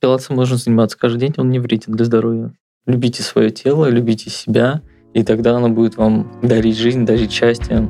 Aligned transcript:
Пилатесом 0.00 0.36
можно 0.36 0.56
заниматься 0.56 0.96
каждый 0.96 1.18
день, 1.18 1.34
он 1.38 1.50
не 1.50 1.58
вреден 1.58 1.92
для 1.94 2.04
здоровья. 2.04 2.52
Любите 2.86 3.24
свое 3.24 3.50
тело, 3.50 3.86
любите 3.86 4.30
себя, 4.30 4.80
и 5.12 5.24
тогда 5.24 5.56
оно 5.56 5.70
будет 5.70 5.96
вам 5.96 6.38
дарить 6.40 6.78
жизнь, 6.78 7.04
дарить 7.04 7.32
счастье. 7.32 7.88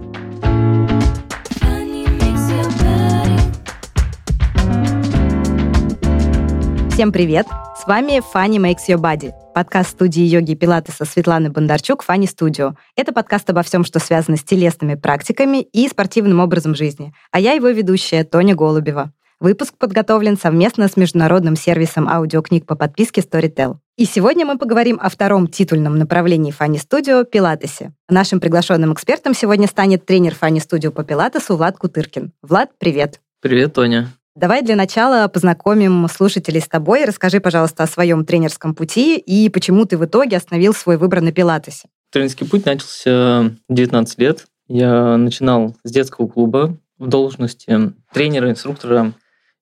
Всем 6.92 7.12
привет! 7.12 7.46
С 7.76 7.86
вами 7.86 8.22
Funny 8.34 8.56
Makes 8.56 8.88
Your 8.88 9.00
Body, 9.00 9.32
подкаст 9.54 9.90
студии 9.90 10.22
йоги 10.22 10.54
Пилатеса 10.54 11.04
Светланы 11.04 11.50
Бондарчук 11.50 12.02
Funny 12.08 12.24
Studio. 12.24 12.74
Это 12.96 13.12
подкаст 13.12 13.50
обо 13.50 13.62
всем, 13.62 13.84
что 13.84 13.98
связано 13.98 14.38
с 14.38 14.42
телесными 14.42 14.94
практиками 14.94 15.58
и 15.60 15.86
спортивным 15.86 16.40
образом 16.40 16.74
жизни. 16.74 17.12
А 17.32 17.38
я 17.38 17.52
его 17.52 17.68
ведущая 17.68 18.24
Тоня 18.24 18.54
Голубева. 18.54 19.12
Выпуск 19.40 19.74
подготовлен 19.78 20.36
совместно 20.36 20.88
с 20.88 20.96
международным 20.96 21.54
сервисом 21.54 22.08
аудиокниг 22.08 22.66
по 22.66 22.74
подписке 22.74 23.20
Storytel. 23.20 23.76
И 23.96 24.04
сегодня 24.04 24.44
мы 24.44 24.58
поговорим 24.58 24.98
о 25.00 25.08
втором 25.08 25.46
титульном 25.46 25.96
направлении 25.96 26.50
Фанни 26.50 26.78
Студио– 26.78 27.22
Пилатесе. 27.30 27.92
Нашим 28.08 28.40
приглашенным 28.40 28.92
экспертом 28.92 29.34
сегодня 29.34 29.68
станет 29.68 30.04
тренер 30.04 30.34
Фанни 30.34 30.58
Студио 30.58 30.90
по 30.90 31.04
Пилатесу 31.04 31.56
Влад 31.56 31.78
Кутыркин. 31.78 32.32
Влад, 32.42 32.70
привет! 32.78 33.20
Привет, 33.40 33.74
Тоня! 33.74 34.08
Давай 34.34 34.62
для 34.62 34.74
начала 34.74 35.28
познакомим 35.28 36.08
слушателей 36.08 36.60
с 36.60 36.66
тобой. 36.66 37.04
Расскажи, 37.04 37.38
пожалуйста, 37.38 37.84
о 37.84 37.86
своем 37.86 38.24
тренерском 38.24 38.74
пути 38.74 39.18
и 39.18 39.48
почему 39.50 39.84
ты 39.84 39.96
в 39.98 40.04
итоге 40.04 40.36
остановил 40.36 40.74
свой 40.74 40.96
выбор 40.96 41.20
на 41.20 41.30
пилатесе. 41.30 41.86
Тренерский 42.10 42.44
путь 42.44 42.66
начался 42.66 43.52
19 43.68 44.18
лет. 44.18 44.46
Я 44.66 45.16
начинал 45.16 45.76
с 45.84 45.92
детского 45.92 46.26
клуба 46.26 46.76
в 46.98 47.06
должности 47.06 47.92
тренера, 48.12 48.50
инструктора 48.50 49.14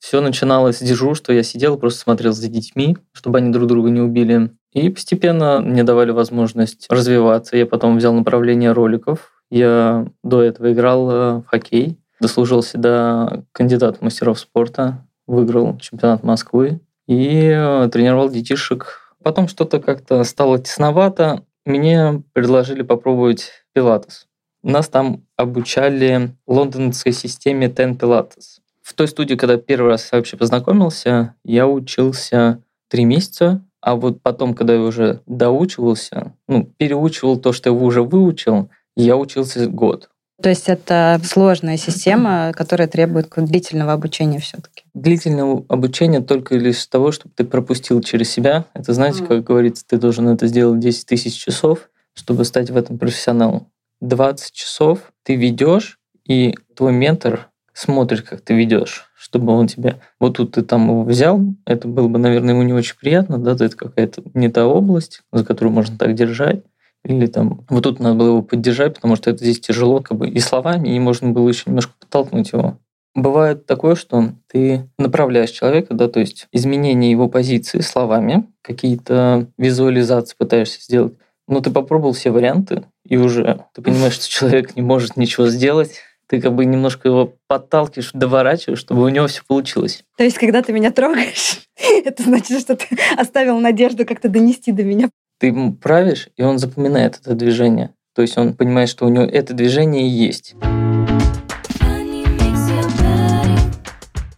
все 0.07 0.21
начиналось 0.21 0.79
с 0.79 0.83
дежурства, 0.83 1.33
я 1.33 1.43
сидел, 1.43 1.77
просто 1.77 1.99
смотрел 1.99 2.33
за 2.33 2.47
детьми, 2.47 2.97
чтобы 3.11 3.39
они 3.39 3.51
друг 3.51 3.67
друга 3.67 3.91
не 3.91 4.01
убили. 4.01 4.53
И 4.73 4.89
постепенно 4.89 5.59
мне 5.59 5.83
давали 5.83 6.13
возможность 6.13 6.87
развиваться. 6.89 7.57
Я 7.57 7.67
потом 7.67 7.97
взял 7.97 8.15
направление 8.15 8.71
роликов. 8.71 9.33
Я 9.51 10.07
до 10.23 10.43
этого 10.43 10.73
играл 10.73 11.11
э, 11.11 11.15
в 11.39 11.47
хоккей, 11.47 11.99
дослужился 12.21 12.79
до 12.79 13.43
кандидата 13.51 13.99
мастеров 14.01 14.39
спорта, 14.39 15.05
выиграл 15.27 15.77
чемпионат 15.79 16.23
Москвы 16.23 16.79
и 17.09 17.51
э, 17.53 17.89
тренировал 17.93 18.31
детишек. 18.31 19.13
Потом 19.25 19.49
что-то 19.49 19.81
как-то 19.81 20.23
стало 20.23 20.61
тесновато. 20.61 21.43
Мне 21.65 22.23
предложили 22.33 22.83
попробовать 22.83 23.51
пилатес. 23.73 24.29
Нас 24.63 24.89
там 24.89 25.25
обучали 25.37 26.31
лондонской 26.47 27.11
системе 27.11 27.67
Ten 27.67 27.99
Pilates. 27.99 28.61
В 28.97 28.99
той 28.99 29.09
студии, 29.09 29.35
когда 29.35 29.59
первый 29.59 29.89
раз 29.89 30.11
вообще 30.11 30.39
познакомился, 30.39 31.35
я 31.45 31.69
учился 31.69 32.63
три 32.89 33.05
месяца, 33.05 33.63
а 33.83 33.95
вот 33.95 34.23
потом, 34.23 34.55
когда 34.55 34.73
я 34.73 34.81
уже 34.81 35.21
доучивался, 35.27 36.33
ну, 36.49 36.65
переучивал 36.79 37.37
то, 37.37 37.53
что 37.53 37.69
я 37.69 37.75
уже 37.75 38.03
выучил, 38.03 38.71
я 38.97 39.19
учился 39.19 39.67
год. 39.67 40.09
То 40.43 40.49
есть 40.49 40.71
это 40.71 41.21
сложная 41.23 41.77
система, 41.77 42.55
которая 42.57 42.89
требует 42.89 43.29
длительного 43.37 43.93
обучения 43.93 44.39
все-таки. 44.39 44.85
Длительного 44.95 45.67
обучения 45.69 46.23
только 46.23 46.57
лишь 46.57 46.87
того, 46.87 47.13
чтобы 47.13 47.35
ты 47.35 47.45
пропустил 47.45 48.01
через 48.01 48.31
себя. 48.31 48.65
Это, 48.73 48.95
знаете, 48.95 49.27
как 49.27 49.45
говорится, 49.45 49.85
ты 49.87 49.99
должен 49.99 50.27
это 50.31 50.47
сделать 50.47 50.81
10 50.81 51.05
тысяч 51.05 51.37
часов, 51.37 51.91
чтобы 52.15 52.47
стать 52.47 52.71
в 52.71 52.77
этом 52.79 52.97
профессионалом. 52.97 53.67
20 54.01 54.55
часов 54.55 55.13
ты 55.23 55.37
ведешь, 55.37 55.99
и 56.27 56.55
твой 56.75 56.95
ментор 56.95 57.51
смотрит, 57.77 58.23
как 58.23 58.41
ты 58.41 58.55
ведешь, 58.55 59.11
чтобы 59.15 59.53
он 59.53 59.67
тебя... 59.67 60.01
Вот 60.19 60.39
тут 60.39 60.53
ты 60.53 60.63
там 60.63 60.89
его 60.89 61.03
взял, 61.03 61.43
это 61.67 61.87
было 61.87 62.09
бы, 62.09 62.19
наверное, 62.19 62.55
ему 62.55 62.63
не 62.63 62.73
очень 62.73 62.97
приятно, 62.97 63.39
да, 63.39 63.53
это 63.53 63.77
какая-то 63.77 64.23
не 64.33 64.49
та 64.49 64.67
область, 64.67 65.21
за 65.31 65.45
которую 65.45 65.75
можно 65.75 65.99
так 65.99 66.15
держать. 66.15 66.65
Или 67.05 67.27
там, 67.27 67.67
вот 67.69 67.85
тут 67.85 68.01
надо 68.01 68.17
было 68.17 68.29
его 68.29 68.43
поддержать, 68.43 68.95
потому 68.95 69.15
что 69.15 69.31
это 69.31 69.45
здесь 69.45 69.61
тяжело, 69.61 70.01
как 70.01 70.17
бы 70.17 70.29
и 70.29 70.41
словами, 70.41 70.89
и 70.89 70.99
можно 70.99 71.31
было 71.31 71.49
еще 71.49 71.65
немножко 71.67 71.93
подтолкнуть 72.01 72.51
его. 72.53 72.79
Бывает 73.15 73.67
такое, 73.67 73.95
что 73.95 74.33
ты 74.51 74.89
направляешь 74.99 75.51
человека, 75.51 75.95
да, 75.95 76.09
то 76.09 76.19
есть 76.19 76.49
изменение 76.53 77.11
его 77.11 77.29
позиции 77.29 77.81
словами, 77.81 78.47
какие-то 78.63 79.49
визуализации 79.59 80.35
пытаешься 80.37 80.83
сделать, 80.83 81.15
но 81.47 81.61
ты 81.61 81.71
попробовал 81.71 82.15
все 82.15 82.31
варианты, 82.31 82.85
и 83.05 83.17
уже 83.17 83.65
ты 83.75 83.83
понимаешь, 83.83 84.15
что 84.15 84.29
человек 84.29 84.77
не 84.77 84.83
может 84.83 85.17
ничего 85.17 85.49
сделать, 85.49 86.01
ты 86.29 86.41
как 86.41 86.55
бы 86.55 86.65
немножко 86.65 87.09
его 87.09 87.35
подталкиваешь, 87.47 88.11
доворачиваешь, 88.13 88.81
чтобы 88.81 89.03
у 89.03 89.09
него 89.09 89.27
все 89.27 89.43
получилось. 89.47 90.05
То 90.17 90.25
есть, 90.25 90.39
когда 90.39 90.63
ты 90.63 90.73
меня 90.73 90.91
трогаешь, 90.91 91.61
это 92.05 92.23
значит, 92.23 92.61
что 92.61 92.77
ты 92.77 92.87
оставил 93.17 93.59
надежду 93.59 94.05
как-то 94.05 94.29
донести 94.29 94.73
до 94.73 94.83
меня. 94.83 95.09
Ты 95.39 95.49
ему 95.49 95.75
правишь, 95.75 96.29
и 96.37 96.43
он 96.43 96.59
запоминает 96.59 97.19
это 97.21 97.35
движение. 97.35 97.91
То 98.15 98.23
есть 98.23 98.39
он 98.39 98.55
понимает, 98.55 98.89
что 98.89 99.05
у 99.05 99.09
него 99.09 99.25
это 99.25 99.53
движение 99.53 100.09
есть. 100.09 100.55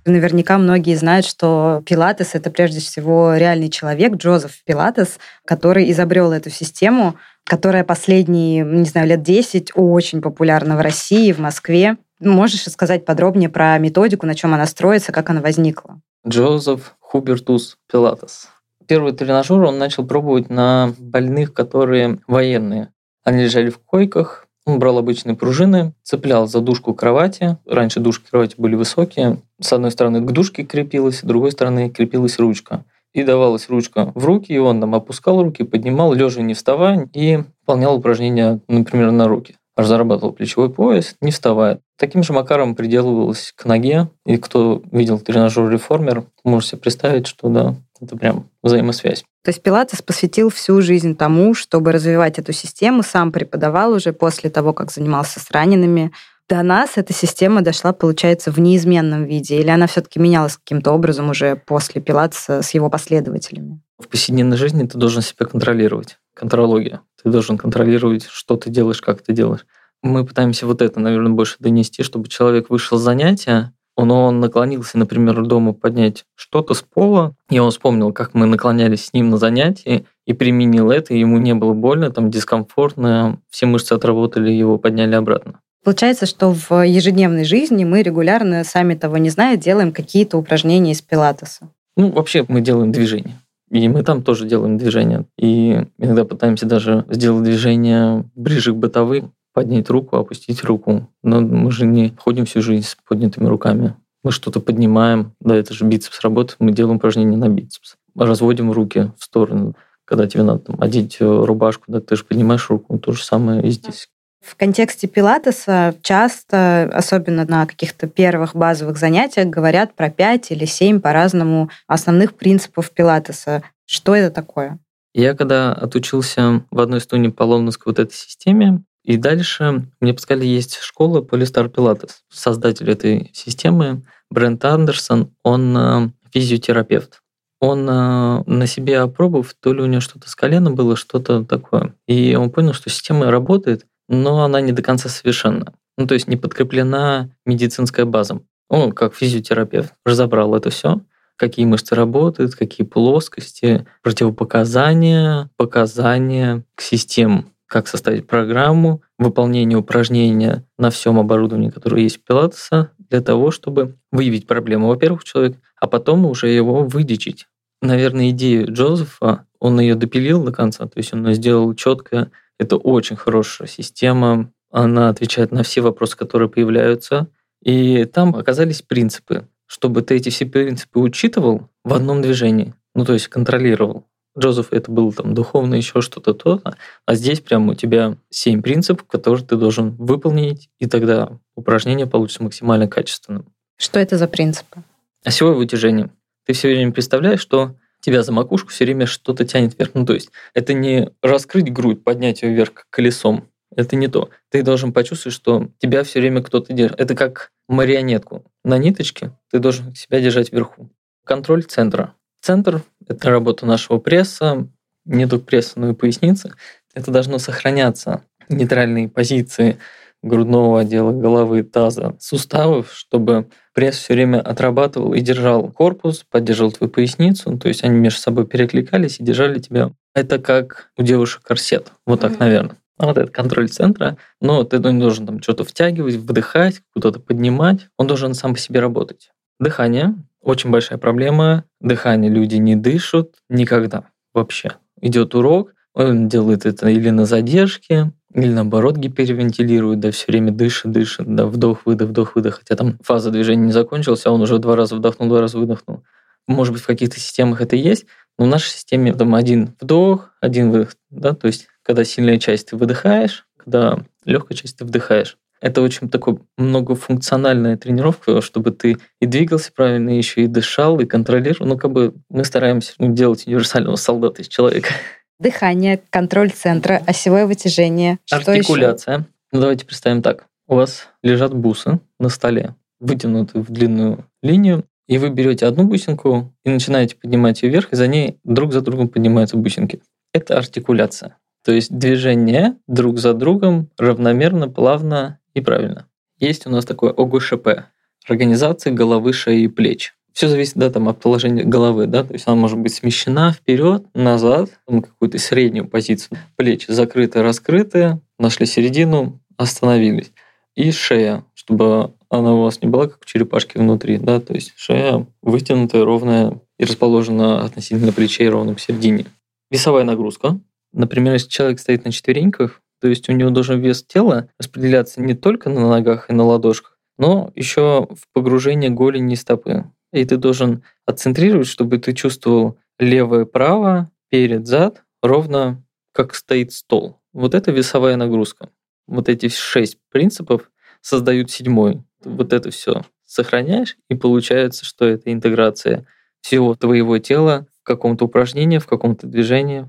Наверняка 0.05 0.57
многие 0.57 0.97
знают, 0.97 1.27
что 1.27 1.83
Пилатес— 1.87 2.31
это 2.33 2.51
прежде 2.51 2.81
всего 2.81 3.35
реальный 3.37 3.69
человек, 3.69 4.15
Джозеф 4.15 4.65
Пилатес, 4.65 5.19
который 5.45 5.91
изобрел 5.91 6.33
эту 6.33 6.49
систему, 6.51 7.17
которая 7.49 7.83
последние, 7.83 8.63
не 8.65 8.85
знаю, 8.85 9.09
лет 9.09 9.23
10 9.23 9.73
очень 9.75 10.21
популярна 10.21 10.77
в 10.77 10.81
России, 10.81 11.33
в 11.33 11.39
Москве. 11.39 11.97
Можешь 12.21 12.63
сказать 12.65 13.05
подробнее 13.05 13.49
про 13.49 13.79
методику, 13.79 14.27
на 14.27 14.35
чем 14.35 14.55
она 14.55 14.67
строится, 14.67 15.13
как 15.13 15.31
она 15.31 15.41
возникла? 15.41 16.01
Джозеф 16.27 16.97
Хубертус 17.01 17.79
Пилатес. 17.91 18.49
Первый 18.87 19.13
тренажер 19.13 19.61
он 19.63 19.79
начал 19.79 20.07
пробовать 20.07 20.51
на 20.51 20.95
больных, 20.99 21.55
которые 21.55 22.19
военные. 22.27 22.93
Они 23.25 23.45
лежали 23.45 23.71
в 23.71 23.79
койках, 23.79 24.47
он 24.67 24.79
брал 24.79 24.99
обычные 24.99 25.35
пружины, 25.35 25.95
цеплял 26.03 26.47
за 26.47 26.61
дужку 26.61 26.95
кровати. 26.95 27.57
Раньше 27.67 28.01
дужки 28.01 28.29
кровати 28.29 28.57
были 28.59 28.75
высокие. 28.75 29.39
С 29.61 29.73
одной 29.73 29.91
стороны 29.91 30.21
к 30.21 30.31
дужке 30.31 30.65
крепилась, 30.65 31.21
с 31.21 31.23
другой 31.23 31.53
стороны 31.53 31.89
крепилась 31.89 32.39
ручка 32.39 32.85
и 33.13 33.23
давалась 33.23 33.69
ручка 33.69 34.13
в 34.15 34.25
руки, 34.25 34.53
и 34.53 34.59
он 34.59 34.81
там 34.81 34.95
опускал 34.95 35.43
руки, 35.43 35.65
поднимал, 35.65 36.13
лежа 36.13 36.43
не 36.43 36.55
вставая, 36.55 37.09
и 37.13 37.43
выполнял 37.63 37.97
упражнения, 37.97 38.61
например, 38.69 39.11
на 39.11 39.29
руки. 39.29 39.57
Разрабатывал 39.77 40.33
плечевой 40.33 40.71
пояс, 40.71 41.15
не 41.21 41.31
вставая. 41.31 41.81
Таким 41.97 42.23
же 42.23 42.33
макаром 42.33 42.75
приделывалось 42.75 43.53
к 43.57 43.65
ноге, 43.65 44.09
и 44.27 44.37
кто 44.37 44.83
видел 44.91 45.21
тренажер 45.21 45.69
реформер, 45.69 46.25
может 46.45 46.71
себе 46.71 46.81
представить, 46.81 47.27
что 47.27 47.49
да, 47.49 47.77
это 48.01 48.17
прям 48.17 48.49
взаимосвязь. 48.63 49.25
То 49.45 49.51
есть 49.51 49.63
Пилатес 49.63 50.03
посвятил 50.03 50.51
всю 50.51 50.83
жизнь 50.83 51.17
тому, 51.17 51.55
чтобы 51.55 51.93
развивать 51.93 52.39
эту 52.39 52.53
систему, 52.53 53.03
сам 53.03 53.33
преподавал 53.33 53.93
уже 53.93 54.13
после 54.13 54.51
того, 54.51 54.73
как 54.73 54.91
занимался 54.91 55.41
с 55.41 55.51
ранеными, 55.51 56.13
до 56.49 56.63
нас 56.63 56.93
эта 56.97 57.13
система 57.13 57.63
дошла, 57.63 57.93
получается, 57.93 58.51
в 58.51 58.59
неизменном 58.59 59.25
виде? 59.25 59.61
Или 59.61 59.69
она 59.69 59.87
все-таки 59.87 60.19
менялась 60.19 60.57
каким-то 60.57 60.93
образом 60.93 61.31
уже 61.31 61.57
после 61.57 62.01
Пилатса 62.01 62.63
с 62.63 62.71
его 62.73 62.89
последователями? 62.89 63.81
В 63.99 64.09
повседневной 64.09 64.57
жизни 64.57 64.87
ты 64.87 64.97
должен 64.97 65.23
себя 65.23 65.47
контролировать. 65.47 66.19
Контрология. 66.35 67.01
Ты 67.23 67.31
должен 67.31 67.59
контролировать, 67.59 68.27
что 68.31 68.57
ты 68.57 68.71
делаешь, 68.71 69.03
как 69.03 69.23
ты 69.23 69.33
делаешь. 69.33 69.67
Мы 70.03 70.25
пытаемся 70.25 70.67
вот 70.67 70.81
это, 70.81 71.01
наверное, 71.01 71.33
больше 71.33 71.57
донести, 71.59 72.03
чтобы 72.03 72.29
человек 72.29 72.71
вышел 72.71 72.99
с 72.99 73.03
занятия, 73.03 73.73
он, 73.99 74.13
он 74.13 74.39
наклонился, 74.39 74.97
например, 74.97 75.45
дома 75.45 75.73
поднять 75.73 76.25
что-то 76.37 76.75
с 76.75 76.83
пола, 76.83 77.35
и 77.51 77.59
он 77.59 77.73
вспомнил, 77.73 78.13
как 78.13 78.33
мы 78.33 78.47
наклонялись 78.47 79.07
с 79.07 79.13
ним 79.13 79.29
на 79.29 79.39
занятии, 79.39 80.07
и 80.25 80.35
применил 80.35 80.93
это, 80.93 81.15
и 81.15 81.19
ему 81.19 81.39
не 81.39 81.53
было 81.53 81.73
больно, 81.73 82.13
там 82.13 82.31
дискомфортно, 82.31 83.41
все 83.51 83.67
мышцы 83.67 83.95
отработали, 83.95 84.53
его 84.53 84.79
подняли 84.79 85.17
обратно. 85.17 85.59
Получается, 85.85 86.27
что 86.27 86.53
в 86.53 86.85
ежедневной 86.85 87.45
жизни 87.45 87.85
мы 87.85 88.03
регулярно, 88.03 88.65
сами 88.65 88.95
того 88.95 89.17
не 89.19 89.31
зная, 89.31 89.57
делаем 89.57 89.93
какие-то 89.93 90.37
упражнения 90.37 90.93
из 90.93 91.03
пилатеса. 91.03 91.69
Ну, 91.97 92.11
вообще 92.11 92.45
мы 92.49 92.61
делаем 92.61 92.93
движение. 92.93 93.37
И 93.71 93.89
мы 93.89 94.03
там 94.03 94.23
тоже 94.23 94.47
делаем 94.47 94.79
движение. 94.79 95.25
И 95.39 95.85
иногда 95.99 96.25
пытаемся 96.25 96.67
даже 96.67 97.05
сделать 97.11 97.45
движение 97.45 98.25
ближе 98.35 98.73
к 98.73 98.77
бытовым, 98.77 99.33
поднять 99.53 99.91
руку, 99.91 100.17
опустить 100.17 100.65
руку. 100.65 101.09
Но 101.23 101.41
мы 101.41 101.71
же 101.71 101.87
не 101.87 102.15
ходим 102.17 102.47
всю 102.47 102.63
жизнь 102.63 102.87
с 102.87 102.97
поднятыми 103.07 103.47
руками. 103.47 103.95
Мы 104.25 104.33
что-то 104.33 104.61
поднимаем, 104.61 105.33
да, 105.41 105.55
это 105.55 105.75
же 105.75 105.85
бицепс 105.85 106.21
работает, 106.23 106.57
мы 106.61 106.73
делаем 106.73 106.97
упражнение 106.97 107.39
на 107.39 107.49
бицепс. 107.49 107.97
Разводим 108.17 108.73
руки 108.73 109.13
в 109.17 109.25
сторону. 109.25 109.75
Когда 110.05 110.27
тебе 110.27 110.43
надо 110.43 110.61
там, 110.61 110.77
одеть 110.81 111.19
рубашку, 111.21 111.85
да, 111.89 112.01
ты 112.01 112.17
же 112.17 112.25
поднимаешь 112.25 112.69
руку, 112.71 112.99
то 112.99 113.13
же 113.13 113.23
самое 113.23 113.67
и 113.67 113.71
здесь. 113.71 114.09
В 114.41 114.57
контексте 114.57 115.09
пилатеса 115.09 115.95
часто, 116.03 116.91
особенно 116.93 117.45
на 117.45 117.67
каких-то 117.67 118.07
первых 118.07 118.55
базовых 118.55 118.97
занятиях, 118.97 119.49
говорят 119.49 119.95
про 119.95 120.11
пять 120.11 120.51
или 120.51 120.65
семь 120.65 121.01
по-разному 121.01 121.71
основных 121.87 122.35
принципов 122.35 122.91
пилатеса. 122.91 123.63
Что 123.85 124.15
это 124.15 124.35
такое? 124.35 124.79
Я 125.15 125.35
когда 125.35 125.73
отучился 125.73 126.65
в 126.71 126.81
одной 126.81 127.01
студии 127.01 127.29
по 127.29 127.43
лондонской 127.43 127.91
вот 127.91 127.99
этой 127.99 128.15
системе, 128.15 128.85
и 129.05 129.17
дальше 129.17 129.87
мне 130.01 130.13
подсказали, 130.13 130.47
есть 130.47 130.79
школа 130.81 131.23
Полистар 131.23 131.69
Пилатес. 131.69 132.23
Создатель 132.31 132.91
этой 132.91 133.31
системы, 133.33 134.03
Брент 134.31 134.65
Андерсон, 134.65 135.35
он 135.43 135.77
э, 135.77 136.11
физиотерапевт. 136.31 137.23
он 137.61 137.89
э, 137.89 138.43
на 138.47 138.67
себе 138.67 139.01
опробовав, 139.01 139.55
то 139.61 139.73
ли 139.73 139.81
у 139.81 139.87
него 139.87 140.01
что-то 140.01 140.29
с 140.29 140.35
коленом 140.35 140.75
было, 140.75 140.95
что-то 140.95 141.45
такое. 141.45 141.95
И 142.07 142.37
он 142.37 142.51
понял, 142.51 142.73
что 142.73 142.91
система 142.91 143.31
работает, 143.31 143.87
но 144.09 144.45
она 144.45 144.61
не 144.61 144.73
до 144.73 144.83
конца 144.83 145.09
совершенна. 145.09 145.73
Ну, 145.97 146.07
то 146.07 146.15
есть 146.15 146.29
не 146.29 146.37
подкреплена 146.37 147.31
медицинская 147.45 148.07
база. 148.07 148.41
Он, 148.69 148.93
как 148.93 149.15
физиотерапевт, 149.15 149.95
разобрал 150.05 150.55
это 150.55 150.71
все, 150.71 151.01
какие 151.37 151.67
мышцы 151.67 151.95
работают, 151.95 152.55
какие 152.55 152.87
плоскости, 152.87 153.87
противопоказания, 154.03 155.51
показания 155.57 156.65
к 156.75 156.83
системам, 156.83 157.53
как 157.67 157.89
составить 157.89 158.27
программу, 158.27 159.03
выполнение 159.19 159.79
упражнения 159.79 160.65
на 160.79 160.91
всем 160.91 161.19
оборудовании, 161.19 161.71
которое 161.71 162.03
есть 162.03 162.19
у 162.19 162.21
Пилатеса, 162.21 162.91
для 163.11 163.21
того, 163.21 163.51
чтобы 163.51 163.97
выявить 164.13 164.47
проблему, 164.47 164.89
во-первых, 164.89 165.25
человек, 165.25 165.57
а 165.81 165.87
потом 165.87 166.27
уже 166.27 166.49
его 166.49 166.85
вылечить. 166.85 167.47
Наверное, 167.81 168.31
идею 168.31 168.73
Джозефа, 168.73 169.47
он 169.61 169.81
ее 169.81 169.95
допилил 169.95 170.45
до 170.45 170.53
конца, 170.53 170.87
то 170.87 170.99
есть 170.99 171.13
он 171.13 171.33
сделал 171.35 171.75
четко. 171.75 172.31
Это 172.59 172.77
очень 172.77 173.17
хорошая 173.17 173.69
система, 173.69 174.53
она 174.71 175.09
отвечает 175.09 175.53
на 175.53 175.63
все 175.63 175.81
вопросы, 175.81 176.17
которые 176.17 176.49
появляются. 176.49 177.29
И 177.63 178.05
там 178.05 178.37
оказались 178.37 178.83
принципы, 178.83 179.49
чтобы 179.67 180.03
ты 180.03 180.17
эти 180.17 180.29
все 180.29 180.47
принципы 180.47 181.01
учитывал 181.01 181.69
в 181.85 181.95
одном 181.95 182.23
движении, 182.23 182.75
ну 182.95 183.05
то 183.05 183.13
есть 183.13 183.29
контролировал. 183.29 184.05
Джозеф 184.39 184.73
это 184.73 184.93
был 184.93 185.13
там 185.13 185.35
духовно 185.35 185.75
еще 185.75 186.01
что-то 186.01 186.33
то-то, 186.33 186.77
а 187.07 187.15
здесь 187.17 187.41
прямо 187.41 187.73
у 187.73 187.75
тебя 187.75 188.17
семь 188.31 188.63
принципов, 188.63 189.09
которые 189.09 189.45
ты 189.45 189.57
должен 189.57 189.97
выполнить, 189.97 190.71
и 190.79 190.87
тогда 190.87 191.33
упражнение 191.57 192.07
получится 192.07 192.45
максимально 192.45 192.87
качественным. 192.87 193.47
Что 193.77 193.99
это 193.99 194.17
за 194.17 194.29
принципы? 194.29 194.83
Осевое 195.25 195.55
вытяжение. 195.55 196.11
Ты 196.47 196.53
все 196.53 196.69
время 196.69 196.93
представляешь, 196.93 197.41
что 197.41 197.75
тебя 198.09 198.23
за 198.23 198.33
макушку 198.33 198.71
все 198.71 198.85
время 198.85 199.05
что-то 199.05 199.45
тянет 199.45 199.79
вверх. 199.79 199.91
Ну, 199.93 200.07
то 200.07 200.15
есть 200.15 200.31
это 200.55 200.73
не 200.73 201.11
раскрыть 201.23 201.71
грудь, 201.71 202.03
поднять 202.03 202.43
ее 202.43 202.55
вверх 202.55 202.87
колесом. 202.89 203.49
Это 203.77 203.97
не 203.97 204.09
то. 204.09 204.31
Ты 204.51 204.63
должен 204.63 204.95
почувствовать, 204.95 205.35
что 205.35 205.69
тебя 205.79 206.03
все 206.05 206.21
время 206.21 206.43
кто-то 206.43 206.73
держит. 206.73 206.99
Это 206.99 207.15
как 207.15 207.53
марионетку 207.69 208.45
на 208.65 208.79
ниточке. 208.79 209.33
Ты 209.51 209.59
должен 209.59 209.95
себя 209.95 210.21
держать 210.21 210.53
вверху. 210.53 210.89
Контроль 211.25 211.65
центра. 211.65 212.15
Центр– 212.41 212.83
это 213.07 213.29
работа 213.29 213.67
нашего 213.67 213.99
пресса, 213.99 214.67
не 215.05 215.27
только 215.27 215.45
пресса, 215.45 215.79
но 215.79 215.91
и 215.91 215.95
поясницы. 215.95 216.55
Это 216.95 217.11
должно 217.11 217.39
сохраняться. 217.39 218.23
Нейтральные 218.49 219.11
позиции 219.11 219.79
грудного 220.23 220.81
отдела, 220.81 221.13
головы, 221.13 221.63
таза, 221.63 222.17
суставов, 222.19 222.93
чтобы 222.93 223.49
пресс 223.75 223.97
все 223.97 224.15
время 224.15 224.41
отрабатывал 224.41 225.15
и 225.15 225.21
держал 225.21 225.71
корпус, 225.71 226.25
поддерживал 226.29 226.73
твою 226.73 226.91
поясницу, 226.91 227.57
то 227.57 227.69
есть 227.69 227.85
они 227.85 227.99
между 227.99 228.21
собой 228.21 228.47
перекликались 228.47 229.21
и 229.21 229.25
держали 229.25 229.59
тебя. 229.59 229.93
Это 230.15 230.39
как 230.39 230.91
у 230.97 231.03
девушек 231.03 231.43
корсет, 231.43 231.93
вот 232.07 232.21
так, 232.21 232.39
наверное. 232.39 232.77
Вот 232.99 233.17
это 233.17 233.31
контроль 233.31 233.69
центра, 233.69 234.17
но 234.41 234.65
ты 234.65 234.79
не 234.79 235.01
должен 235.01 235.25
там 235.25 235.41
что-то 235.41 235.63
втягивать, 235.63 236.17
вдыхать, 236.17 236.83
куда-то 236.93 237.21
поднимать. 237.21 237.87
Он 237.97 238.09
должен 238.09 238.35
сам 238.35 238.55
по 238.55 238.61
себе 238.61 238.81
работать. 238.81 239.31
Дыхание– 239.61 240.15
очень 240.43 240.71
большая 240.71 240.99
проблема. 240.99 241.65
Дыхание 241.81 242.31
люди 242.31 242.57
не 242.57 242.75
дышат 242.75 243.37
никогда 243.49 244.05
вообще. 244.35 244.73
Идет 245.01 245.37
урок, 245.37 245.75
он 245.95 246.29
делает 246.29 246.67
это 246.67 246.89
или 246.89 247.11
на 247.11 247.25
задержке, 247.25 248.13
или 248.35 248.53
наоборот 248.53 248.97
гипервентилирует, 248.97 250.01
да, 250.01 250.11
все 250.11 250.27
время 250.29 250.53
дышит, 250.53 250.93
дышит, 250.93 251.35
да, 251.35 251.47
вдох, 251.47 251.87
выдох, 251.87 252.09
вдох, 252.11 252.35
выдох, 252.35 252.59
хотя 252.59 252.77
там 252.77 252.99
фаза 253.03 253.31
движения 253.31 253.67
не 253.67 253.73
закончилась, 253.73 254.27
а 254.27 254.31
он 254.33 254.43
уже 254.43 254.59
два 254.59 254.77
раза 254.77 254.97
вдохнул, 254.97 255.29
два 255.29 255.41
раза 255.41 255.59
выдохнул. 255.59 256.03
Может 256.47 256.73
быть, 256.73 256.83
в 256.83 256.87
каких-то 256.87 257.19
системах 257.19 257.61
это 257.61 257.77
есть, 257.77 258.07
но 258.39 258.45
в 258.45 258.49
нашей 258.49 258.71
системе 258.71 259.15
там 259.15 259.35
один 259.35 259.75
вдох, 259.81 260.31
один 260.41 260.71
выдох, 260.71 260.95
да, 261.11 261.35
то 261.35 261.47
есть 261.47 261.67
когда 261.83 262.05
сильная 262.05 262.39
часть 262.39 262.69
ты 262.69 262.77
выдыхаешь, 262.77 263.47
когда 263.57 263.99
легкая 264.25 264.57
часть 264.57 264.77
ты 264.77 264.85
вдыхаешь. 264.85 265.39
Это 265.61 265.83
очень 265.83 266.09
такой 266.09 266.39
многофункциональная 266.57 267.77
тренировка, 267.77 268.41
чтобы 268.43 268.71
ты 268.71 268.99
и 269.21 269.27
двигался 269.27 269.73
правильно, 269.73 270.11
еще 270.11 270.45
и 270.45 270.47
дышал, 270.47 271.01
и 271.01 271.07
контролировал. 271.07 271.67
Ну, 271.67 271.77
как 271.77 271.91
бы 271.91 272.15
мы 272.29 272.45
стараемся 272.45 272.93
делать 272.99 273.47
универсального 273.47 273.97
солдата 273.97 274.43
из 274.43 274.49
человека. 274.49 274.91
Дыхание, 275.41 276.01
контроль 276.11 276.51
центра, 276.51 277.01
осевое 277.07 277.47
вытяжение. 277.47 278.19
Артикуляция. 278.31 279.27
Ну, 279.53 279.61
давайте 279.61 279.87
представим 279.87 280.21
так. 280.21 280.47
У 280.67 280.75
вас 280.75 281.09
лежат 281.23 281.55
бусы 281.55 282.01
на 282.19 282.29
столе, 282.29 282.75
вытянуты 282.99 283.61
в 283.61 283.71
длинную 283.71 284.27
линию, 284.43 284.85
и 285.07 285.17
вы 285.17 285.31
берете 285.31 285.67
одну 285.67 285.85
бусинку 285.85 286.53
и 286.65 286.71
начинаете 286.71 287.17
поднимать 287.17 287.63
ее 287.63 287.71
вверх, 287.71 287.93
и 287.93 287.97
за 287.97 288.09
ней 288.09 288.39
друг 288.45 288.73
за 288.73 288.81
другом 288.81 289.09
поднимаются 289.09 289.57
бусинки. 289.57 290.03
Это 290.33 290.59
артикуляция. 290.59 291.37
То 291.65 291.73
есть 291.73 291.97
движение 291.97 292.77
друг 292.87 293.19
за 293.19 293.33
другом 293.33 293.91
равномерно, 293.97 294.69
плавно 294.69 295.39
и 295.55 295.61
правильно. 295.61 296.07
Есть 296.39 296.67
у 296.67 296.71
нас 296.71 296.85
такое 296.85 297.13
ОГШП– 297.13 297.69
организация 298.29 298.93
головы, 298.93 299.33
шеи 299.33 299.63
и 299.63 299.69
плеч. 299.69 300.15
Все 300.39 300.47
зависит 300.47 300.77
да, 300.77 300.89
там, 300.89 301.09
от 301.09 301.19
положения 301.19 301.65
головы, 301.65 302.07
да, 302.07 302.23
то 302.23 302.33
есть 302.33 302.47
она 302.47 302.55
может 302.55 302.79
быть 302.79 302.95
смещена 302.95 303.51
вперед, 303.51 304.05
назад, 304.15 304.71
на 304.87 305.03
какую-то 305.03 305.37
среднюю 305.39 305.89
позицию. 305.89 306.39
Плечи 306.55 306.93
закрыты, 306.93 307.43
раскрыты, 307.43 308.21
нашли 308.39 308.65
середину, 308.65 309.41
остановились. 309.57 310.31
И 310.77 310.93
шея, 310.93 311.45
чтобы 311.55 312.15
она 312.31 312.55
у 312.55 312.63
вас 312.63 312.81
не 312.83 312.89
была 312.89 313.09
как 313.09 313.19
у 313.21 313.25
черепашки 313.25 313.79
внутри, 313.79 314.19
да, 314.19 314.39
то 314.39 314.55
есть 314.55 314.75
шея 314.77 315.27
вытянутая, 315.43 316.05
ровная 316.05 316.61
и 316.79 316.85
расположена 316.85 317.65
относительно 317.65 318.13
плечей 318.13 318.49
ровно 318.49 318.77
к 318.77 318.81
середине. 318.81 319.27
Весовая 319.73 320.05
нагрузка. 320.05 320.61
Например, 320.93 321.33
если 321.33 321.49
человек 321.49 321.81
стоит 321.81 322.05
на 322.05 322.13
четвереньках, 322.13 322.81
то 323.01 323.09
есть 323.09 323.29
у 323.29 323.33
него 323.33 323.51
должен 323.51 323.81
вес 323.81 324.05
тела 324.05 324.49
распределяться 324.57 325.21
не 325.21 325.35
только 325.35 325.69
на 325.69 325.89
ногах 325.89 326.31
и 326.31 326.33
на 326.33 326.45
ладошках, 326.45 326.97
но 327.19 327.51
еще 327.57 328.07
в 328.13 328.33
погружение 328.33 328.91
голени 328.91 329.33
и 329.33 329.37
стопы. 329.37 329.87
И 330.13 330.25
ты 330.25 330.37
должен 330.37 330.83
отцентрировать, 331.07 331.67
чтобы 331.67 331.99
ты 331.99 332.13
чувствовал 332.13 332.79
левое, 332.99 333.45
право, 333.45 334.11
перед, 334.31 334.67
зад, 334.67 335.03
ровно 335.23 335.83
как 336.13 336.35
стоит 336.35 336.73
стол. 336.73 337.21
Вот 337.33 337.55
это 337.55 337.71
весовая 337.71 338.17
нагрузка. 338.17 338.71
Вот 339.07 339.29
эти 339.29 339.49
шесть 339.49 339.99
принципов 340.11 340.71
создают 341.01 341.51
седьмой. 341.51 342.03
Вот 342.25 342.53
это 342.53 342.71
все 342.71 343.05
сохраняешь, 343.25 343.97
и 344.09 344.15
получается, 344.15 344.85
что 344.85 345.05
это 345.05 345.33
интеграция 345.33 346.07
всего 346.41 346.75
твоего 346.75 347.19
тела 347.19 347.67
в 347.81 347.85
каком-то 347.85 348.25
упражнении, 348.25 348.79
в 348.79 348.87
каком-то 348.87 349.27
движении. 349.27 349.87